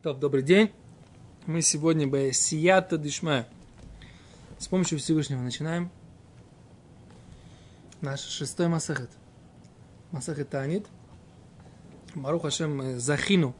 [0.00, 0.70] Добрый день.
[1.46, 3.46] Мы сегодня бы Сията Дишма.
[4.56, 5.90] С помощью Всевышнего начинаем
[8.00, 9.10] наш шестой Масахет.
[10.12, 10.86] Масахет Танит.
[12.14, 13.56] Марух Хашем мы Захину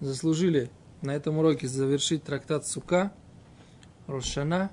[0.00, 0.70] заслужили
[1.00, 3.10] на этом уроке завершить трактат Сука,
[4.06, 4.70] Рошана,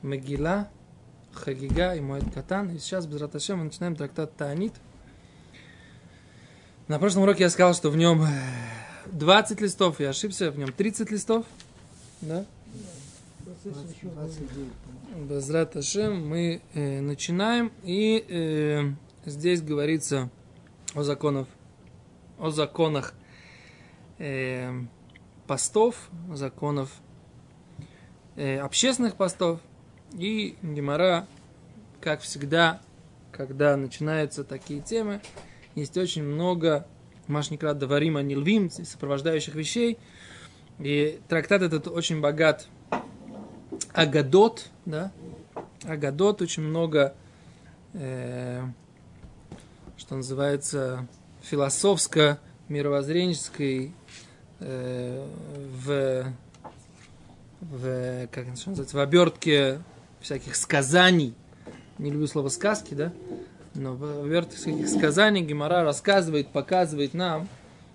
[0.00, 0.70] Мегила,
[1.34, 2.70] Хагига и Моэд Катан.
[2.70, 4.72] И сейчас, без Раташем, мы начинаем трактат Таанит.
[6.88, 8.24] На прошлом уроке я сказал, что в нем
[9.06, 11.44] 20 листов, я ошибся, в нем 30 листов.
[12.20, 12.46] Да?
[15.28, 18.92] Безрат Ашем мы э, начинаем, и э,
[19.24, 20.30] здесь говорится
[20.94, 21.48] о законах,
[22.38, 23.14] о законах
[24.18, 24.70] э,
[25.48, 26.92] постов, законов
[28.36, 29.58] э, общественных постов.
[30.12, 31.26] И Гемора,
[32.00, 32.80] как всегда,
[33.32, 35.20] когда начинаются такие темы,
[35.76, 36.84] есть очень много
[37.28, 39.98] Машникра Даварима Нилвим, сопровождающих вещей.
[40.78, 42.66] И трактат этот очень богат
[43.92, 45.12] Агадот, да,
[45.84, 47.14] Агадот очень много,
[47.94, 48.62] э,
[49.96, 51.06] что называется,
[51.42, 53.92] философско-мировоззренческой
[54.60, 55.28] э,
[55.84, 56.26] в,
[57.60, 59.82] в, как это называется, в обертке
[60.20, 61.34] всяких сказаний.
[61.98, 63.12] Не люблю слово сказки, да?
[63.76, 67.48] Но в сказаний Гемора рассказывает, показывает нам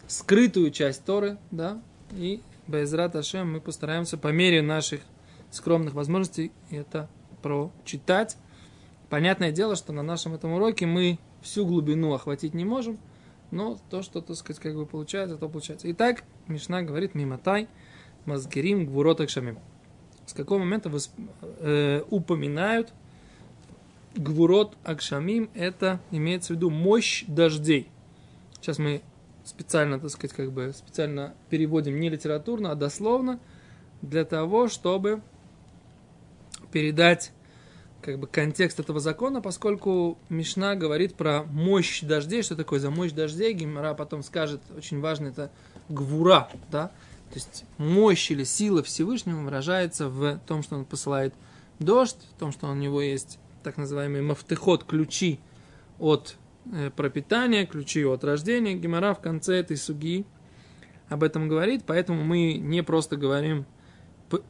[0.08, 5.02] скрытую часть Торы, да, и Безрат Ашем мы постараемся по мере наших
[5.50, 7.10] скромных возможностей это
[7.42, 8.38] прочитать.
[9.10, 12.98] Понятное дело, что на нашем этом уроке мы всю глубину охватить не можем,
[13.50, 15.92] но то, что, так сказать, как бы получается, то получается.
[15.92, 17.68] Итак, Мишна говорит, миматай,
[18.26, 19.60] мазгерим, гвурот шамим.
[20.26, 21.12] С какого момента восп...
[21.42, 22.94] э, упоминают
[24.16, 27.90] Гвурот Акшамим– это имеется в виду мощь дождей.
[28.56, 29.02] Сейчас мы
[29.45, 33.39] специально, так сказать, как бы специально переводим не литературно, а дословно,
[34.02, 35.22] для того, чтобы
[36.72, 37.32] передать
[38.02, 43.11] как бы контекст этого закона, поскольку Мишна говорит про мощь дождей, что такое за мощь
[43.11, 45.52] дождей, Гимара потом скажет, очень важно, это
[45.88, 46.88] гвура, да,
[47.30, 51.33] то есть мощь или сила Всевышнего выражается в том, что он посылает
[51.80, 55.39] дождь, в том, что у него есть так называемый мафтехот, ключи
[55.99, 56.38] от
[56.72, 58.76] э, пропитания, ключи от рождения.
[58.76, 60.26] Гемора в конце этой суги
[61.10, 63.66] об этом говорит, поэтому мы не просто говорим,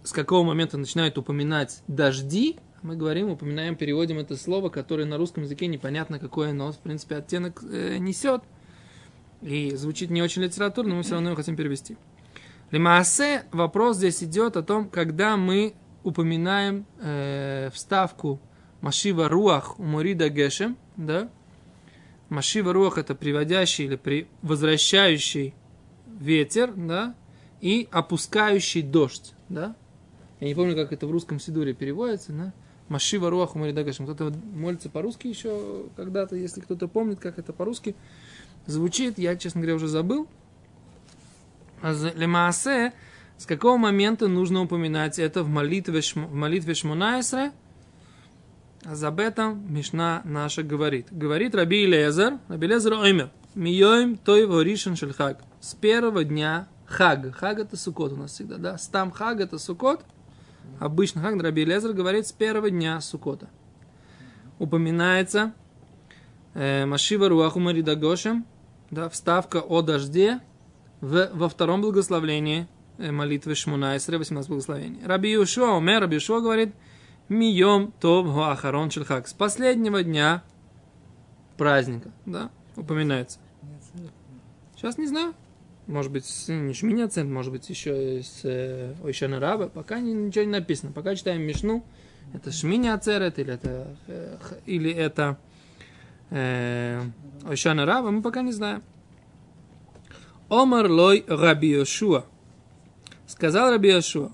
[0.04, 5.44] с какого момента начинают упоминать дожди, мы говорим, упоминаем, переводим это слово, которое на русском
[5.44, 8.42] языке непонятно, какое оно, в принципе, оттенок э, несет.
[9.42, 11.98] И звучит не очень литературно, но мы все равно его хотим перевести.
[12.72, 15.74] Лимаасе вопрос здесь идет о том, когда мы
[16.04, 18.40] упоминаем э, вставку
[18.82, 21.30] Машива Руах у Морида Гешем, да?
[22.30, 25.54] Машива Руах это приводящий или при, возвращающий
[26.20, 27.16] ветер, да?
[27.62, 29.76] И опускающий дождь, да?
[30.40, 32.54] Я не помню, как это в русском сидуре переводится, да?
[32.90, 34.06] Машива Руах у Морида Гешем.
[34.06, 37.96] Кто-то молится по-русски еще когда-то, если кто-то помнит, как это по-русски
[38.66, 39.20] звучит.
[39.20, 40.28] Я, честно говоря, уже забыл.
[41.82, 42.94] А Лемаасе,
[43.38, 47.54] с какого момента нужно упоминать это в молитве, в молитве Шмунайсре, а
[48.86, 51.08] об этом Мишна наша говорит.
[51.12, 55.44] Говорит Раби Лезер, Раби Лезер Оймер, Миоим той воришен шельхаг.
[55.60, 57.36] С первого дня хаг.
[57.36, 58.78] Хаг это сукот у нас всегда, да?
[58.78, 60.04] Стам хаг это сукот.
[60.80, 63.50] Обычно хаг Раби Лезер говорит с первого дня сукота.
[64.58, 65.54] Упоминается
[66.54, 68.46] э, Машива Руаху Маридагошем,
[68.90, 70.40] да, вставка о дожде
[71.02, 72.68] в, во втором благословлении
[72.98, 75.00] э, молитвы Шмунайсре, 18 благословений.
[75.06, 76.74] Раби Юшуа, Умер, Раби Юшуа говорит–
[77.32, 79.26] Мием Тов Ахарон Шельхак.
[79.26, 80.44] С последнего дня
[81.56, 83.40] праздника, да, упоминается.
[84.76, 85.34] Сейчас не знаю.
[85.88, 89.70] Может быть, не Шминя Цент, может быть, еще с э, Ойшана Раба.
[89.70, 90.92] Пока ничего не написано.
[90.92, 91.86] Пока читаем Мишну.
[92.34, 95.38] Это Шминя Ацерет или это, э, или это
[96.32, 97.02] э,
[97.46, 98.12] Ойшана Раба.
[98.12, 98.84] Мы пока не знаем.
[100.50, 102.26] Омар Лой Раби Йошуа.
[103.26, 104.32] Сказал Раби Йошуа.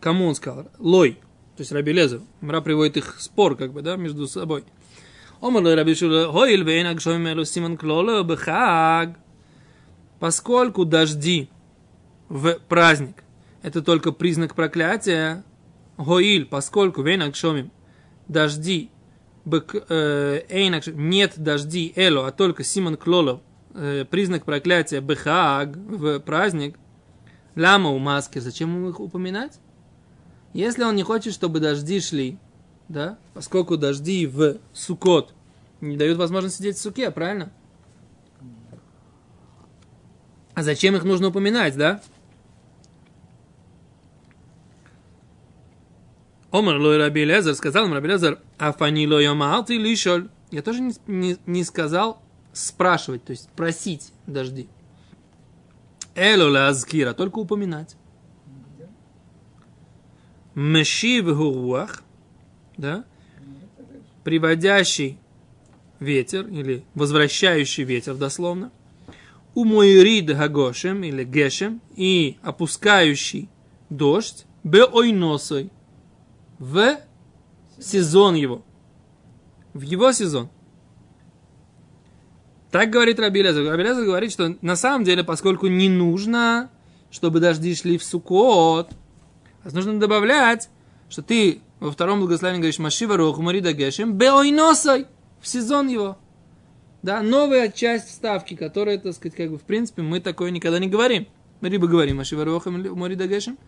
[0.00, 0.68] Кому он сказал?
[0.78, 1.18] Лой
[1.60, 2.22] то есть Раби Лезер.
[2.40, 4.64] Мра приводит их спор, как бы, да, между собой.
[5.42, 9.18] Омар Раби Шула, хоил бейн агшоим элу симон клола бхаг.
[10.20, 11.50] Поскольку дожди
[12.30, 13.24] в праздник
[13.60, 15.44] это только признак проклятия,
[15.98, 17.70] Гоиль, поскольку вейн агшомим,
[18.26, 18.90] дожди,
[19.44, 23.42] э, нет дожди эло, а только симон клоло,
[23.74, 26.78] э, признак проклятия бхаг в праздник,
[27.54, 29.60] лама у маски, зачем их упоминать?
[30.52, 32.38] Если он не хочет, чтобы дожди шли,
[32.88, 35.32] да, поскольку дожди в Сукот
[35.80, 37.52] не дают возможность сидеть в суке, правильно?
[40.54, 42.02] А зачем их нужно упоминать, да?
[46.50, 49.26] Омар лой Раби Лезер, сказал им Раби Лезер, афани лой
[49.64, 50.28] ты лишоль.
[50.50, 52.20] Я тоже не, не, не сказал
[52.52, 54.68] спрашивать, то есть просить дожди.
[56.16, 57.96] Эло лазкира, только упоминать.
[60.60, 62.02] Мешив руах,
[62.76, 63.06] да,
[64.24, 65.18] приводящий
[66.00, 68.70] ветер, или возвращающий ветер дословно,
[69.54, 73.48] у рид гагошем, или гешем, и опускающий
[73.88, 75.70] дождь, беойносой,
[76.58, 76.98] в
[77.78, 78.62] сезон его.
[79.72, 80.50] В его сезон.
[82.70, 83.64] Так говорит Раби Лезер.
[83.64, 86.70] Говорит, что на самом деле, поскольку не нужно,
[87.10, 88.90] чтобы дожди шли в Сукот,
[89.64, 90.68] нужно добавлять,
[91.08, 95.06] что ты во втором благословении говоришь Машива Роху Марида Гешем Беойносой
[95.40, 96.18] в сезон его.
[97.02, 100.88] Да, новая часть вставки, которая, так сказать, как бы, в принципе, мы такое никогда не
[100.88, 101.26] говорим.
[101.60, 103.58] Мы либо говорим Машива Роху Марида Гешем,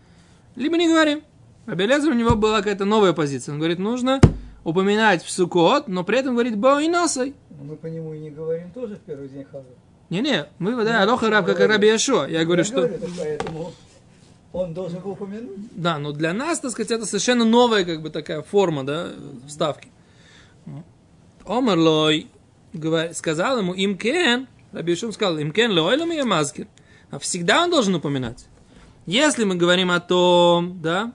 [0.55, 1.21] либо не говорим.
[1.65, 3.53] Рабелезер у него была какая-то новая позиция.
[3.53, 4.19] Он говорит, нужно
[4.63, 7.35] упоминать в Сукот, но при этом говорит Баиносой.
[7.61, 9.65] Мы по нему и не говорим тоже в первый день Хаза.
[10.09, 12.27] Не-не, мы, да, Алоха Раб, как Раби Яшо.
[12.27, 12.75] Я говорю, Я что...
[12.75, 13.73] говорю, поэтому
[14.53, 15.67] он должен был упомянуть.
[15.71, 19.11] Да, но для нас, так сказать, это совершенно новая, как бы, такая форма, да,
[19.47, 19.89] вставки.
[21.45, 22.27] Омерлой
[23.13, 26.67] сказал ему, им кен, Раби Яшо сказал, им кен лойлом и мазкир.
[27.09, 28.45] А всегда он должен упоминать.
[29.05, 31.13] Если мы говорим о том, да,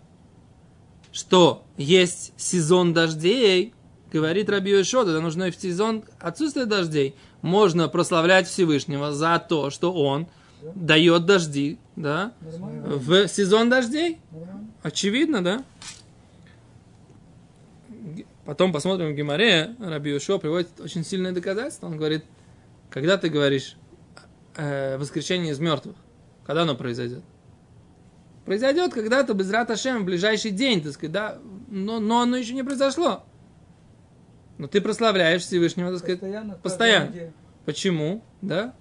[1.13, 3.73] что есть сезон дождей,
[4.13, 7.15] говорит Раби Йошо, тогда нужно в сезон отсутствия дождей.
[7.41, 10.27] Можно прославлять Всевышнего за то, что он
[10.75, 14.19] дает дожди, да, в сезон дождей.
[14.83, 15.65] Очевидно, да?
[18.45, 21.87] Потом посмотрим в Гимаре, Раби Йошо приводит очень сильное доказательство.
[21.87, 22.25] Он говорит,
[22.89, 23.77] когда ты говоришь
[24.57, 25.97] э, воскрешение из мертвых,
[26.47, 27.23] когда оно произойдет?
[28.49, 31.39] произойдет когда-то без Раташем в ближайший день, так сказать, да,
[31.69, 33.23] но, но оно еще не произошло.
[34.57, 36.55] Но ты прославляешь Всевышнего, так сказать, Постоянно.
[36.55, 37.33] постоянно.
[37.67, 38.25] Почему?
[38.41, 38.75] Да?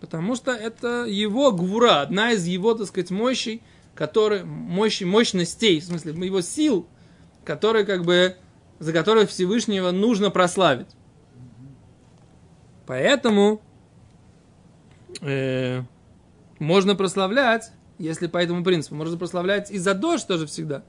[0.00, 3.62] Потому что это его гвура, одна из его, так сказать, мощей,
[3.94, 6.86] которые, мощи, мощностей, в смысле, его сил,
[7.44, 8.36] которые как бы,
[8.78, 10.88] за которые Всевышнего нужно прославить.
[12.86, 13.62] Поэтому
[15.22, 15.82] э,
[16.58, 18.94] можно прославлять если по этому принципу.
[18.94, 20.82] Можно прославлять и за дождь тоже всегда.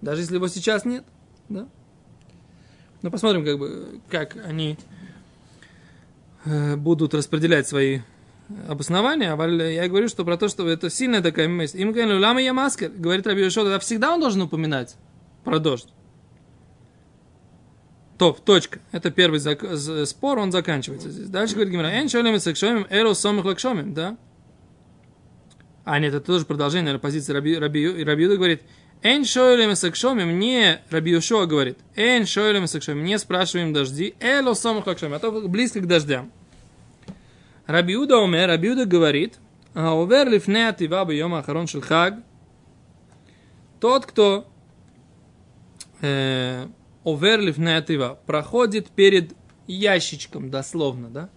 [0.00, 1.04] Даже если его сейчас нет.
[1.48, 1.68] Да?
[3.02, 4.78] Но посмотрим, как, бы, как они
[6.44, 8.00] э, будут распределять свои
[8.68, 9.34] обоснования.
[9.34, 11.80] А я говорю, что про то, что это сильная такая мысль.
[11.80, 12.90] Им говорили, лама я маскер.
[12.90, 14.96] Говорит Раби Йошо, тогда всегда он должен упоминать
[15.44, 15.88] про дождь.
[18.18, 18.78] Топ, точка.
[18.92, 21.28] Это первый зак- спор, он заканчивается здесь.
[21.28, 24.16] Дальше говорит Гимара, эн шолем сакшомим, эро сомих лакшомим, да?
[25.84, 28.62] А нет, это тоже продолжение, наверное, позиции Раби, Раби, Раби Юда говорит,
[29.02, 34.86] Эн шойлем сакшоми, мне, Раби Йошуа говорит, Эн шойлем сакшоми, не спрашиваем дожди, эло самых
[34.86, 36.30] лакшоми, а то близко к дождям.
[37.66, 39.38] Раби Юда умер, Раби Юда говорит,
[39.74, 42.14] а овер лифне атива йома ахарон шелхаг,
[43.80, 44.46] тот, кто
[46.00, 46.66] э,
[47.04, 49.34] овер лифне атива, проходит перед
[49.66, 51.30] ящичком, дословно, да,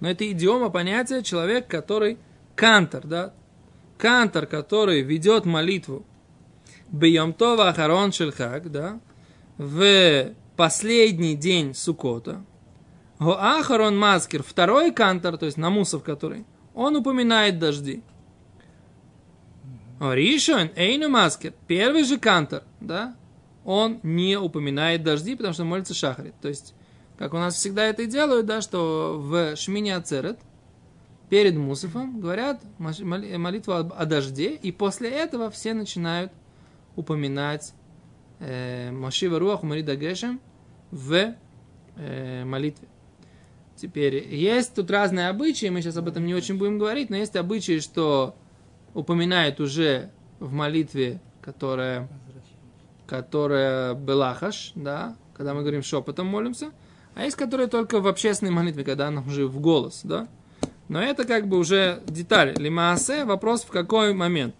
[0.00, 2.18] но это идиома понятия человек, который
[2.54, 3.34] кантор, да,
[3.98, 6.04] кантор, который ведет молитву.
[6.88, 9.00] Бейомтова Ахарон Шельхак, да,
[9.56, 12.44] в последний день Сукота,
[13.30, 18.02] Ахарон Маскер, второй кантор, то есть намусов который, он упоминает дожди.
[20.00, 23.14] Ришон Эйну Маскер, первый же кантор, да,
[23.64, 26.34] он не упоминает дожди, потому что молится Шахарит.
[26.40, 26.74] То есть,
[27.18, 30.38] как у нас всегда это и делают, да, что в Шмине Ацерет–
[31.32, 36.30] перед Мусофом говорят молитву о дожде, и после этого все начинают
[36.94, 37.72] упоминать
[38.38, 40.42] э, Машива Руах Марида Гешем
[40.90, 41.34] в
[41.96, 42.86] э, молитве.
[43.82, 47.34] Теперь, есть тут разные обычаи, мы сейчас об этом не очень будем говорить, но есть
[47.34, 48.36] обычаи, что
[48.94, 52.08] упоминают уже в молитве, которая,
[53.08, 56.70] которая Белахаш, да, когда мы говорим шепотом молимся,
[57.16, 60.28] а есть, которые только в общественной молитве, когда она уже в голос, да.
[60.86, 62.54] Но это как бы уже деталь.
[62.56, 64.54] למעשה вопрос в какой момент.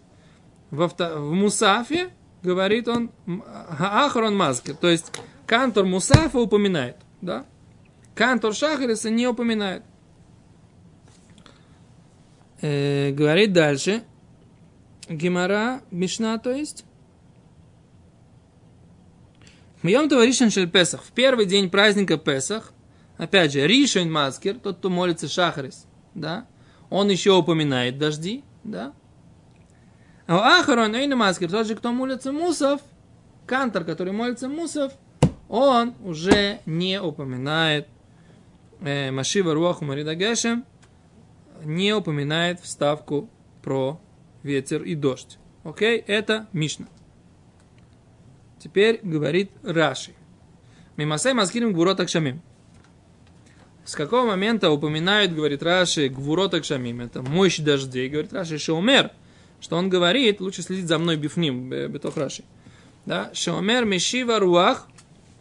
[0.73, 2.11] Во, в Мусафе
[2.43, 4.75] говорит האחרון מזכיר.
[4.75, 5.13] То есть
[5.47, 6.97] Кантор Мусафа упоминает.
[7.21, 7.47] Да?
[8.15, 9.83] Кантор Шахариса не упоминает.
[12.61, 14.03] Э, говорит дальше.
[15.09, 16.85] Гемара, Мишна, то есть.
[19.83, 21.03] Мьем Ришен Шель Песах.
[21.03, 22.73] В первый день праздника Песах,
[23.17, 26.47] опять же, Ришен Маскер, тот, кто молится Шахарис, да,
[26.89, 28.93] он еще упоминает дожди, да?
[30.29, 32.81] А Ахарон Эйна Маскер, тот же, кто молится Мусов,
[33.45, 34.93] Кантор, который молится Мусов,
[35.49, 37.89] он уже не упоминает
[38.83, 40.65] Машива Руаху Марида Гешем,
[41.65, 43.31] не упоминает вставку
[43.63, 44.01] про
[44.43, 45.39] ветер и дождь.
[45.63, 46.87] Окей, это Мишна.
[48.59, 50.13] Теперь говорит Раши.
[50.97, 52.43] Мимасай маскирим гвурот акшамим.
[53.85, 57.01] С какого момента упоминают, говорит Раши, гвурот акшамим?
[57.01, 59.11] Это мощь дождей, говорит Раши, шеумер.
[59.61, 62.43] Что он говорит, лучше следить за мной бифним, бетох Раши.
[63.07, 64.89] Да, шеумер мешива руах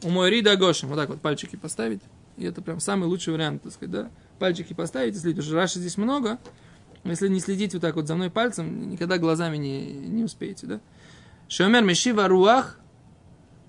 [0.03, 0.89] умойри дагошим.
[0.89, 2.01] Вот так вот пальчики поставить.
[2.41, 4.11] И это прям самый лучший вариант, так сказать, да.
[4.39, 5.39] Пальчики поставить и следить.
[5.39, 6.39] Уже Раши здесь много.
[7.03, 10.79] Если не следить вот так вот за мной пальцем, никогда глазами не, не успеете, да.
[11.47, 12.79] Шеумер мешива руах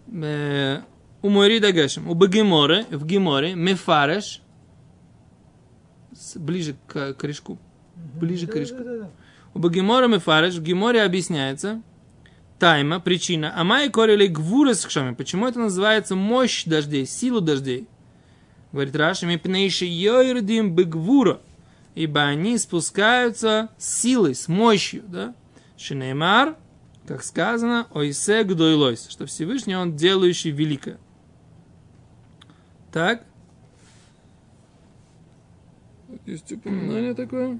[0.08, 4.42] у Мойрида Гешем, у Багиморе, в Гиморе, Мефареш,
[6.34, 7.58] ближе к корешку,
[8.20, 8.76] ближе к корешку.
[9.54, 11.82] У Багимора Мефареш, в Гиморе объясняется,
[12.58, 15.14] тайма, причина, а май корели гвуры с кшами.
[15.14, 17.88] Почему это называется мощь дождей, силу дождей?
[18.72, 21.40] Говорит Раши, ми пнейши йойрдим бегвура,
[21.94, 25.34] ибо они спускаются с силой, с мощью, да?
[25.76, 26.56] Шинеймар,
[27.06, 30.98] как сказано, ойсе гдойлойс, что Всевышний он делающий великое.
[32.92, 33.24] Так.
[36.24, 37.58] Есть упоминание такое.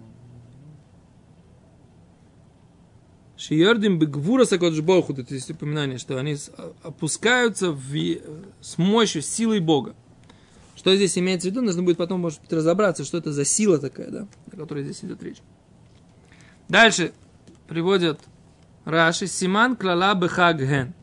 [3.37, 6.37] Шиердим бегвура сакоджбоху, это есть упоминание, что они
[6.83, 7.93] опускаются в,
[8.61, 9.97] с мощью, силой Бога.
[10.75, 13.79] Что здесь имеется в виду, нужно будет потом, может быть, разобраться, что это за сила
[13.79, 15.39] такая, да, о которой здесь идет речь.
[16.69, 17.13] Дальше
[17.69, 18.21] приводят
[18.85, 20.95] Раши, Симан клала бехагген.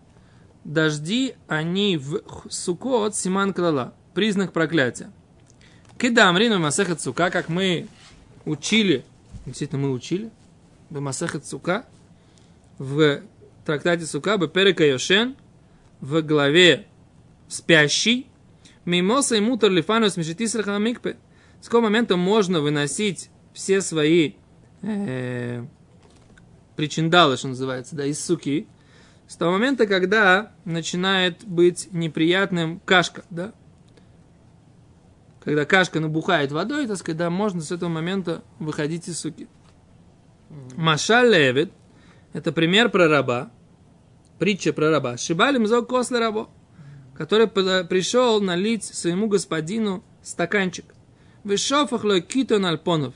[0.63, 3.93] Дожди, они в сукот, Симан клала.
[4.13, 5.11] Признак проклятия.
[5.97, 7.87] Кидам рину масехат сука, как мы
[8.45, 9.03] учили,
[9.45, 10.31] действительно мы учили,
[10.89, 11.85] в масехат сука,
[12.77, 13.21] в
[13.65, 15.35] трактате сука, беперека йошен,
[15.99, 16.87] в главе
[17.49, 18.28] спящий,
[18.89, 21.17] мимоса и мутор лифану смешитис микпе.
[21.61, 24.33] С какого момента можно выносить все свои
[24.81, 25.65] э,
[26.75, 28.67] причиндалы, что называется, да, из суки,
[29.27, 33.53] с того момента, когда начинает быть неприятным кашка, да,
[35.43, 39.47] когда кашка набухает водой, так сказать, да, можно с этого момента выходить из суки.
[40.75, 41.71] Маша левит,
[42.33, 43.51] это пример про раба,
[44.39, 45.17] притча про раба.
[45.17, 46.49] Шибалим зо косле рабо,
[47.19, 50.85] который пришел налить своему господину стаканчик.
[51.43, 53.13] Вышофах китон альпонов.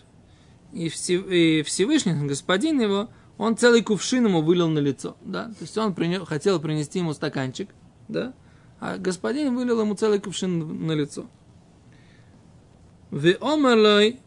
[0.71, 5.93] И Всевышний господин его– он целый кувшин ему вылил на лицо, да, то есть он
[5.93, 7.69] принес, хотел принести ему стаканчик,
[8.07, 8.33] да,
[8.79, 11.25] а господин вылил ему целый кувшин на лицо.
[13.09, 14.19] В омерлой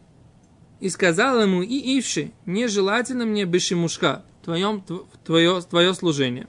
[0.80, 4.84] и сказал ему, и ивши, нежелательно мне бешимушка, твоем,
[5.24, 6.48] твое, твое служение.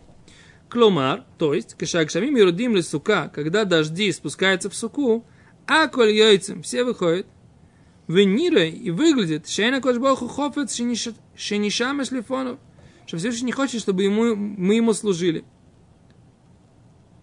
[0.69, 5.25] Кломар, то есть, кашакшамим и родим ли сука, когда дожди спускаются в суку,
[5.65, 7.27] а коль яйцем все выходят,
[8.07, 12.57] Венира и выглядит, Шейна Кошбоху Хофет Шенишам Шлифонов,
[13.05, 15.43] что Всевышний не хочет, чтобы ему, мы ему служили.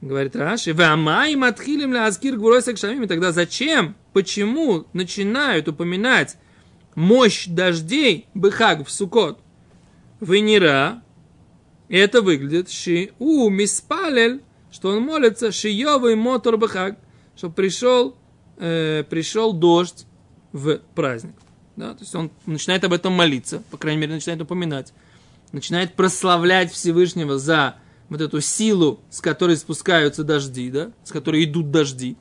[0.03, 3.05] Говорит Раши, Вамай Матхилим Ласкир Гвуройсак Шамим.
[3.05, 6.37] И тогда зачем, почему начинают упоминать
[6.95, 9.41] мощь дождей Быхаг в Сукот?
[11.89, 16.99] Венера, это выглядит Ши У Миспалель, что он молится Шиёвый Мотор Быхаг,
[17.37, 18.17] что пришел,
[18.59, 20.07] э, пришел дождь
[20.53, 21.35] в праздник.
[21.77, 21.95] Да?
[21.95, 24.93] То есть он начинает об этом молиться, по крайней мере, начинает упоминать,
[25.53, 27.77] начинает прославлять Всевышнего за
[28.09, 30.93] вот эту силу, с которой спускаются дожди, да?
[31.05, 32.17] с которой идут дожди.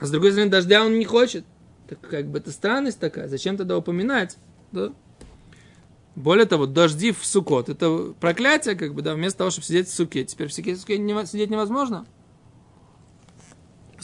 [0.00, 1.44] А с другой стороны, дождя он не хочет.
[1.88, 3.28] Так как бы это странность такая.
[3.28, 4.36] Зачем тогда упоминать?
[4.72, 4.92] Да?
[6.18, 7.68] Более того, дожди в сукот.
[7.68, 10.24] Это проклятие, как бы, да, вместо того, чтобы сидеть в суке.
[10.24, 12.06] Теперь в суке, сидеть невозможно.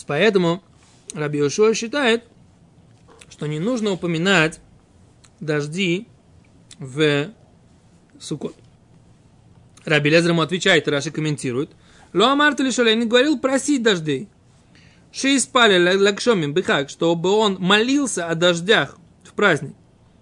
[0.06, 0.62] Поэтому
[1.12, 2.23] Раби Ушуа считает,
[3.28, 4.61] что не нужно упоминать
[5.40, 6.06] дожди
[6.78, 7.30] в
[8.21, 8.54] Сукот.
[9.85, 11.73] Раби Лезер ему отвечает, Раши комментирует.
[12.12, 14.28] Ло Амарта Лишолей не говорил просить дождей.
[15.11, 19.75] Ши спали лакшомим бихак, чтобы он молился о дождях в праздник.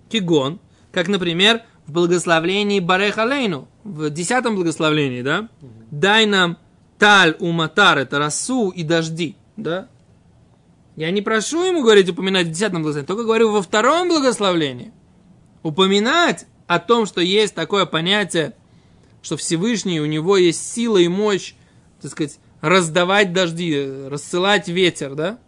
[0.09, 0.59] Кигон,
[0.91, 5.49] как, например, в благословлении Барех Алейну, в десятом благословлении, да?
[5.91, 6.59] Дай нам
[6.99, 9.89] таль уматар, это росу и дожди, да?
[10.97, 14.93] Я не прошу ему говорить, упоминать в десятом благословении, только говорю во втором благословлении.
[15.63, 18.55] Упоминать о том, что есть такое понятие,
[19.23, 21.55] что Всевышний, у него есть сила и мощь,
[22.01, 25.39] так сказать, раздавать дожди, рассылать ветер, да?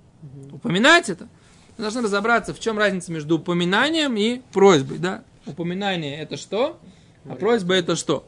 [0.53, 1.29] Упоминать это.
[1.77, 5.25] Мы должны разобраться, в чем разница между упоминанием и просьбой, да?
[5.47, 6.81] Упоминание это что,
[7.29, 8.27] а просьба это что?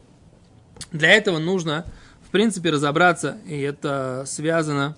[0.92, 1.85] Для этого нужно,
[2.26, 4.96] в принципе, разобраться, и это связано,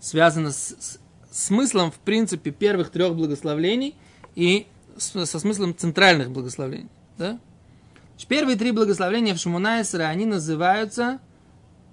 [0.00, 0.98] связано с, с
[1.30, 3.94] смыслом, в принципе, первых трех благословлений
[4.34, 4.66] и
[4.96, 7.38] с- со смыслом центральных благословений, да?
[8.28, 11.20] Первые три благословения в Шамунаисера, они называются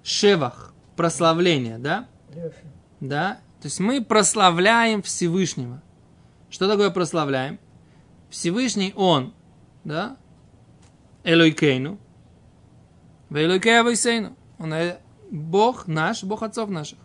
[0.02, 2.08] шевах, прославление, да?
[3.00, 3.40] Да?
[3.60, 5.80] То есть мы прославляем Всевышнего.
[6.50, 7.58] Что такое прославляем?
[8.32, 9.34] Всевышний Он,
[9.84, 10.16] да?
[11.22, 11.98] Элойкейну.
[13.30, 14.34] Элойкея Вайсейну.
[14.58, 14.98] Он э,
[15.30, 16.98] Бог наш, Бог отцов наших.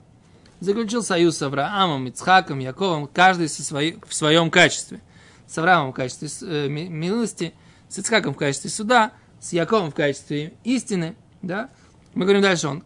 [0.62, 5.02] Заключил союз с Авраамом, Ицхаком, Яковом, каждый со свои, в своем качестве.
[5.46, 7.54] С Авраамом в качестве э, ми- милости,
[7.90, 11.70] с Ицхаком в качестве суда, с Яковом в качестве истины, да?
[12.14, 12.84] Мы говорим дальше, он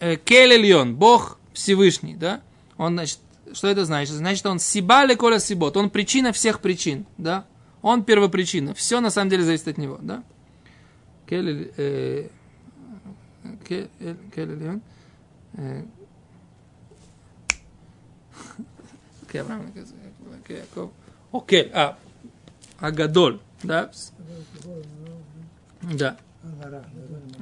[0.00, 2.40] э, Келельон, Бог Всевышний, да?
[2.78, 3.18] Он, значит,
[3.52, 4.14] что это значит?
[4.14, 7.44] Значит, он сибале коля сибот, он причина всех причин, да?
[7.88, 10.22] Он первопричина, все на самом деле зависит от него, да?
[11.26, 12.28] Келель, э,
[13.66, 14.82] Ке- э, Келельон,
[15.54, 15.84] э.
[21.32, 21.96] Окей, а,
[22.78, 23.90] Агадоль, да?
[25.80, 26.18] Да.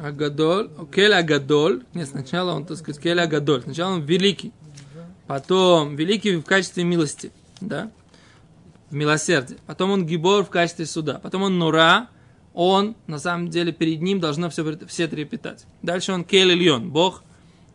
[0.00, 1.84] Агадоль, Кель Агадоль.
[1.92, 3.62] Нет, сначала он, так сказать, Кель Агадоль.
[3.62, 4.52] Сначала он великий.
[5.26, 7.90] Потом великий в качестве милости, да,
[8.90, 9.58] в милосердии.
[9.66, 11.20] Потом он Гибор в качестве суда.
[11.22, 12.08] Потом он Нура,
[12.54, 15.66] он, на самом деле, перед ним должно все, все трепетать.
[15.82, 17.22] Дальше он Кель Ильон, Бог,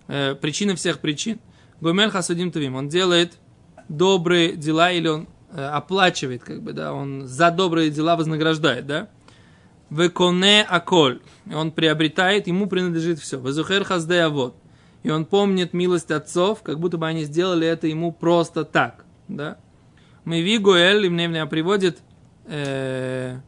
[0.07, 1.39] э, причина всех причин.
[1.81, 3.33] Гомель Хасудим Тувим, он делает
[3.89, 9.09] добрые дела или он э, оплачивает, как бы, да, он за добрые дела вознаграждает, да.
[9.89, 11.19] Веконе аколь.
[11.53, 13.39] Он приобретает, ему принадлежит все.
[13.39, 14.55] Везухер хаздея вот.
[15.03, 19.05] И он помнит милость отцов, как будто бы они сделали это ему просто так.
[19.27, 19.57] Да?
[20.23, 21.99] Мы Гуэль, и мне меня приводит
[22.45, 23.39] э,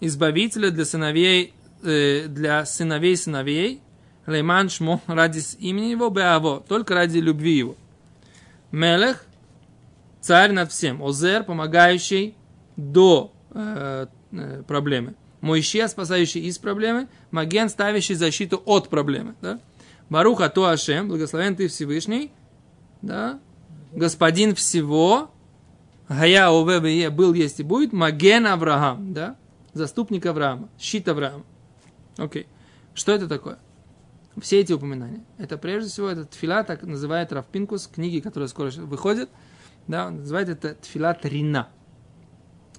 [0.00, 3.80] избавителя для сыновей, э, для сыновей сыновей,
[4.26, 7.76] Лейман Шмо, ради имени его, Беаво, только ради любви его.
[8.70, 9.24] Мелех,
[10.20, 11.02] царь над всем.
[11.02, 12.34] Озер, помогающий
[12.76, 15.14] до э, э, проблемы.
[15.40, 17.08] Моисея, спасающий из проблемы.
[17.30, 19.34] Маген, ставящий защиту от проблемы.
[19.42, 19.60] Да?
[20.08, 22.30] Баруха то Ашем, благословен ты Всевышний.
[23.02, 23.38] Да?
[23.92, 25.30] Господин всего.
[26.08, 27.92] Гая Ове был, есть и будет.
[27.92, 29.12] Маген Авраам.
[29.12, 29.36] Да?
[29.72, 30.68] Заступник Авраама.
[30.78, 31.44] Щит Авраама.
[32.16, 32.46] Окей.
[32.94, 33.58] Что это такое?
[34.40, 35.24] Все эти упоминания.
[35.38, 39.30] Это прежде всего это тфила, так называет Равпинкус, книги, которые скоро выходят.
[39.86, 41.68] Да, он называет это тфила Трина.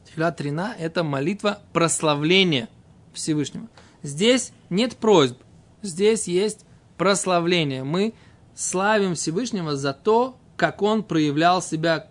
[0.06, 2.70] Тфила Трина– это молитва прославления
[3.14, 3.68] Всевышнего.
[4.04, 5.38] Здесь нет просьб,
[5.82, 6.66] здесь есть
[6.98, 7.84] прославление.
[7.84, 8.14] Мы
[8.54, 12.10] славим Всевышнего за то, как Он проявлял себя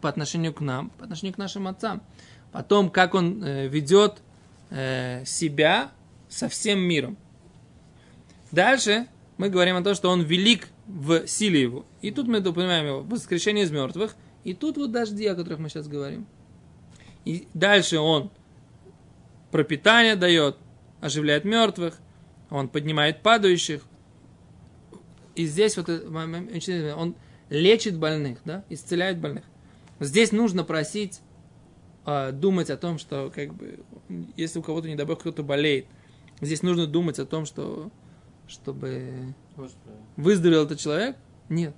[0.00, 2.02] по отношению к нам, по отношению к нашим отцам.
[2.52, 4.22] Потом, как Он э, ведет
[4.70, 5.90] э, себя
[6.28, 7.16] со всем миром.
[8.52, 9.06] Дальше
[9.36, 11.84] мы говорим о том, что Он велик в силе Его.
[12.00, 14.16] И тут мы понимаем Его воскрешение из мертвых.
[14.44, 16.26] И тут вот дожди, о которых мы сейчас говорим.
[17.24, 18.30] И дальше Он
[19.50, 20.56] пропитание дает,
[21.00, 21.98] оживляет мертвых,
[22.50, 23.82] Он поднимает падающих.
[25.34, 27.16] И здесь вот интересный, Он
[27.50, 29.44] лечит больных, да, исцеляет больных.
[30.00, 31.20] Здесь нужно просить,
[32.04, 33.80] а, думать о том, что как бы,
[34.36, 35.86] если у кого-то, не дай бог, кто-то болеет,
[36.40, 37.90] здесь нужно думать о том, что
[38.46, 39.34] чтобы
[40.16, 41.16] выздоровел этот человек?
[41.48, 41.74] Нет.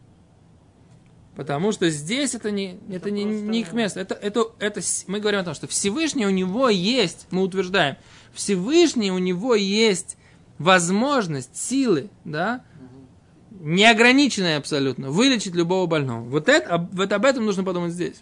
[1.35, 4.00] Потому что здесь это не, это не, не их место.
[4.00, 7.96] Это, это, это, мы говорим о том, что Всевышний у него есть, мы утверждаем,
[8.33, 10.16] Всевышний у него есть
[10.59, 12.64] возможность, силы, да,
[13.60, 16.22] неограниченная абсолютно, вылечить любого больного.
[16.22, 18.16] Вот, это, вот об этом нужно подумать здесь.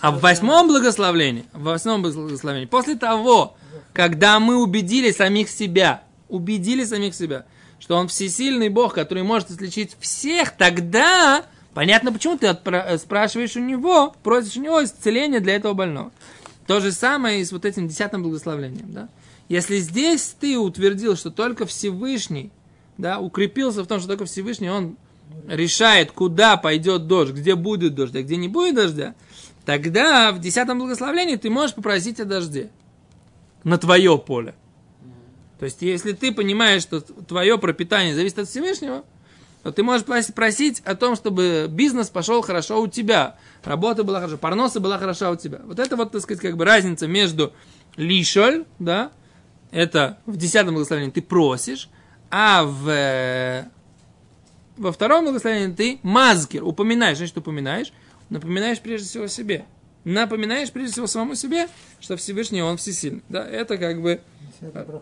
[0.00, 3.56] А в восьмом благословении, в восьмом благословении, после того,
[3.92, 7.44] когда мы убедили самих себя, убедили самих себя,
[7.80, 13.56] что он всесильный Бог, который может излечить всех, тогда понятно, почему ты отпра- э, спрашиваешь
[13.56, 16.12] у него, просишь у него исцеления для этого больного.
[16.66, 18.92] То же самое и с вот этим десятым благословением.
[18.92, 19.08] Да?
[19.48, 22.52] Если здесь ты утвердил, что только Всевышний,
[23.00, 24.96] да, укрепился в том, что только Всевышний, он
[25.48, 29.14] решает, куда пойдет дождь, где будет дождь, а где не будет дождя,
[29.64, 32.70] тогда в десятом благословении ты можешь попросить о дожде
[33.64, 34.54] на твое поле.
[35.58, 39.04] То есть, если ты понимаешь, что твое пропитание зависит от Всевышнего,
[39.62, 44.20] то ты можешь прос- просить о том, чтобы бизнес пошел хорошо у тебя, работа была
[44.20, 45.60] хорошо, парноса была хороша у тебя.
[45.64, 47.52] Вот это вот, так сказать, как бы разница между
[47.96, 49.12] лишоль, да,
[49.70, 51.90] это в десятом благословении ты просишь,
[52.30, 53.68] а в, э,
[54.76, 57.92] во втором благословении ты мазкер, упоминаешь, значит упоминаешь,
[58.30, 59.64] напоминаешь прежде всего себе.
[60.04, 61.68] Напоминаешь прежде всего самому себе,
[62.00, 63.22] что Всевышний Он всесильный.
[63.28, 64.20] Да, это как бы...
[64.60, 64.94] Было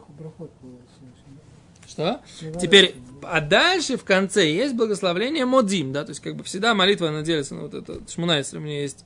[1.87, 2.21] Что?
[2.61, 7.09] Теперь, а дальше в конце есть благословление Модим, да, то есть как бы всегда молитва
[7.09, 9.05] она делится на вот это, Шмунайсер, у меня есть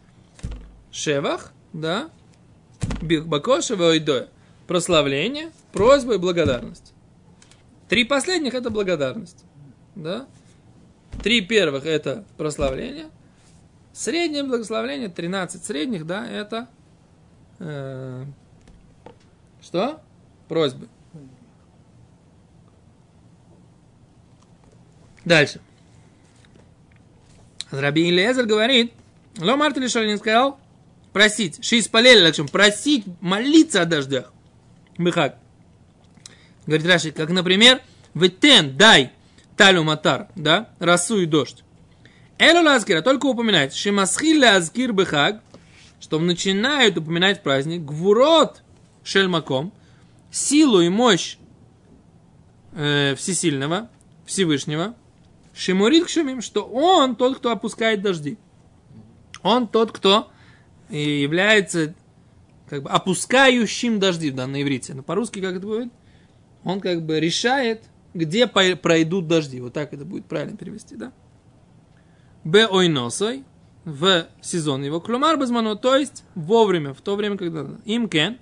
[0.90, 2.10] Шевах, да,
[3.00, 4.28] Бакошева Ойдоя,
[4.66, 6.91] прославление, просьба и благодарность.
[7.88, 9.44] Три последних это благодарность,
[9.94, 10.26] да,
[11.22, 13.10] три первых это прославление,
[13.92, 16.68] среднее благословление, 13 средних, да, это
[17.58, 18.24] э,
[19.60, 20.00] что?
[20.48, 20.88] Просьбы.
[25.24, 25.60] Дальше.
[27.70, 28.92] Раби Илиезер говорит,
[29.38, 30.58] Ло Мартели Шалин сказал,
[31.12, 34.32] просить, шиз полели, просить, молиться о дождях.
[34.98, 35.38] Быхак.
[36.66, 37.80] Говорит Раши, как, например,
[38.14, 39.12] Ветен, дай,
[39.56, 41.64] талю матар, да, росу и дождь.
[42.38, 45.42] Элю лазкира, только упоминает, шимасхиль лазкир быхак,
[46.00, 48.62] что начинают упоминать праздник, гвурот
[49.04, 49.72] шельмаком,
[50.30, 51.36] силу и мощь
[52.72, 53.88] э, всесильного,
[54.26, 54.94] Всевышнего,
[55.54, 58.38] Шимурит Кшумим, что он тот, кто опускает дожди.
[59.42, 60.30] Он тот, кто
[60.88, 61.94] и является
[62.68, 64.94] как бы опускающим дожди в данной иврите.
[64.94, 65.92] Но по-русски как это будет?
[66.64, 69.60] Он как бы решает, где пройдут дожди.
[69.60, 71.12] Вот так это будет правильно перевести, да?
[72.44, 73.44] Б ойносой
[73.84, 78.38] в сезон его, клумар безману, то есть вовремя, в то время, когда им кен,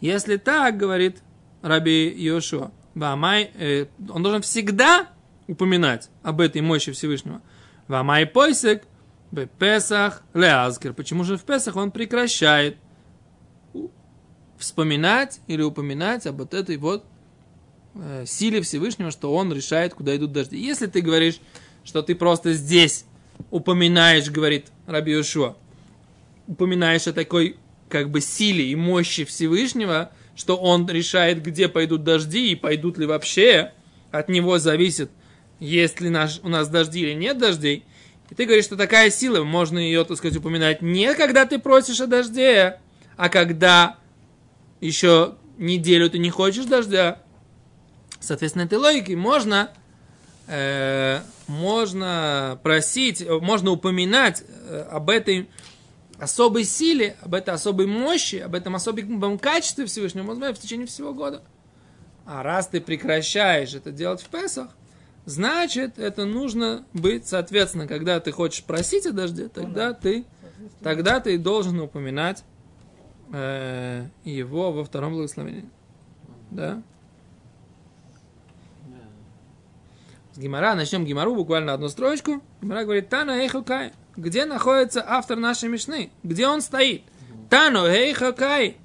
[0.00, 1.22] если так, говорит
[1.62, 5.08] Раби Йошуа, Вамай, э, он должен всегда
[5.48, 7.40] упоминать об этой мощи Всевышнего.
[7.88, 8.84] Вамай пойсек,
[9.30, 10.92] в Песах, Леазкер.
[10.92, 12.76] Почему же в Песах он прекращает
[14.58, 17.04] вспоминать или упоминать об вот этой вот
[17.94, 20.56] э, силе Всевышнего, что он решает, куда идут дожди.
[20.56, 21.40] Если ты говоришь,
[21.84, 23.04] что ты просто здесь
[23.50, 25.56] упоминаешь, говорит Раби Йошуа,
[26.46, 27.56] упоминаешь о такой
[27.88, 33.06] как бы силе и мощи Всевышнего, что он решает, где пойдут дожди и пойдут ли
[33.06, 33.72] вообще,
[34.10, 35.10] от него зависит,
[35.60, 37.84] есть ли наш, у нас дожди или нет дождей.
[38.30, 42.00] И ты говоришь, что такая сила, можно ее, так сказать, упоминать не когда ты просишь
[42.00, 42.78] о дожде,
[43.16, 43.98] а когда
[44.80, 47.22] еще неделю ты не хочешь дождя.
[48.22, 49.70] Соответственно, этой логикой можно,
[50.46, 55.48] э, можно просить, можно упоминать э, об этой
[56.18, 61.12] особой силе, об этой особой мощи, об этом особом качестве Всевышнего, сказать, в течение всего
[61.12, 61.42] года.
[62.24, 64.68] А раз ты прекращаешь это делать в Песах,
[65.26, 70.24] значит, это нужно быть, соответственно, когда ты хочешь просить о дожде, тогда ты,
[70.80, 72.44] тогда ты должен упоминать
[73.32, 75.68] э, его во втором благословении.
[76.52, 76.82] Да?
[80.34, 82.42] С Гимара, начнем Гимару, буквально одну строчку.
[82.62, 83.92] Гимара говорит, Тана Эйхукай.
[84.16, 86.10] Где находится автор нашей Мишны?
[86.22, 87.02] Где он стоит?
[87.50, 88.78] Тану Эйхукай.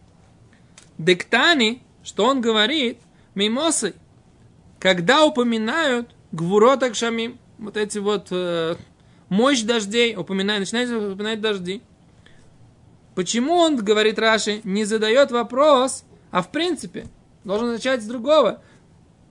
[0.97, 2.99] Дектани, что он говорит,
[3.33, 3.93] мимосы,
[4.79, 8.75] когда упоминают гвурот акшамим, вот эти вот э,
[9.29, 11.81] мощь дождей, упоминают, начинают упоминать дожди.
[13.15, 17.07] Почему он, говорит Раши, не задает вопрос, а в принципе
[17.45, 18.61] должен начать с другого.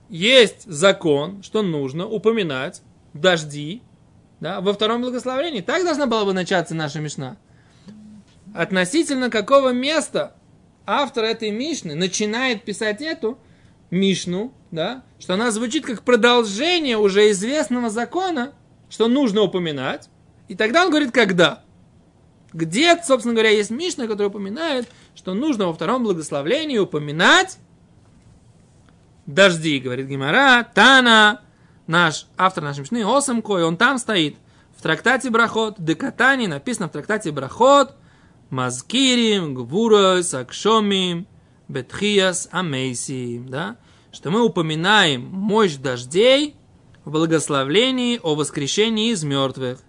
[0.09, 2.81] Есть закон, что нужно упоминать
[3.13, 3.81] дожди
[4.39, 5.61] да, во втором благословении.
[5.61, 7.37] Так должна была бы начаться наша Мишна.
[8.53, 10.35] Относительно какого места
[10.85, 13.37] автор этой Мишны начинает писать эту
[13.91, 18.53] Мишну, да, что она звучит как продолжение уже известного закона,
[18.89, 20.09] что нужно упоминать.
[20.47, 21.63] И тогда он говорит, когда.
[22.53, 27.57] Где, собственно говоря, есть Мишна, которая упоминает, что нужно во втором благословлении упоминать
[29.27, 31.41] дожди, говорит Гимара, Тана,
[31.85, 34.37] наш автор нашей Мишны, Осам Кой, он там стоит,
[34.75, 37.95] в трактате Брахот, Декатани, написано в трактате Брахот,
[38.49, 41.27] Мазкирим, Гвурой, Сакшомим,
[41.67, 43.77] Бетхиас, Амейсим, да,
[44.11, 46.55] что мы упоминаем мощь дождей
[47.03, 49.79] в благословлении о воскрешении из мертвых.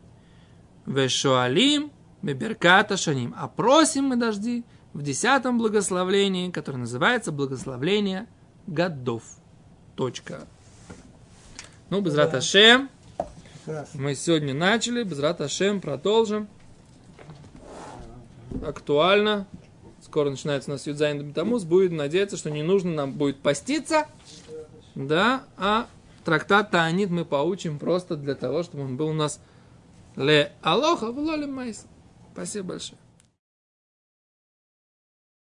[0.87, 3.35] Вешуалим, Беберката Шаним.
[3.37, 8.27] А просим мы дожди в десятом благословлении, которое называется благословление
[8.69, 9.23] годов.
[9.97, 10.47] Точка.
[11.91, 12.25] Ну, без Да.
[12.25, 12.89] Раташем.
[13.65, 14.01] Прекрасно.
[14.01, 16.49] Мы сегодня начали, без Раташем продолжим.
[18.65, 19.47] Актуально.
[20.03, 21.65] Скоро начинается у нас יוד זיין תמוז.
[21.65, 24.07] Будет надеяться, что не нужно нам будет поститься.
[24.95, 25.87] Да, а
[26.25, 29.41] трактат Таанит мы поучим просто для того, чтобы он был у нас
[30.17, 31.87] להלכה ולא למעשה.
[32.33, 32.99] Спасибо большое.